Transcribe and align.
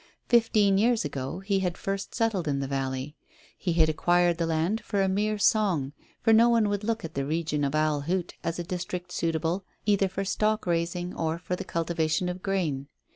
Fifteen 0.27 0.79
years 0.79 1.05
ago 1.05 1.41
he 1.41 1.59
had 1.59 1.77
first 1.77 2.15
settled 2.15 2.47
in 2.47 2.59
the 2.59 2.67
valley. 2.67 3.15
He 3.55 3.73
had 3.73 3.87
acquired 3.87 4.39
the 4.39 4.47
land 4.47 4.81
for 4.83 5.03
a 5.03 5.07
mere 5.07 5.37
song; 5.37 5.93
for 6.23 6.33
no 6.33 6.49
one 6.49 6.69
would 6.69 6.83
look 6.83 7.05
at 7.05 7.13
the 7.13 7.23
region 7.23 7.63
of 7.63 7.75
Owl 7.75 8.01
Hoot 8.01 8.33
as 8.43 8.57
a 8.57 8.63
district 8.63 9.11
suitable 9.11 9.63
either 9.85 10.07
for 10.09 10.25
stock 10.25 10.65
raising 10.65 11.13
or 11.13 11.37
for 11.37 11.55
the 11.55 11.63
cultivation 11.63 12.29
of 12.29 12.41
grain. 12.41 12.87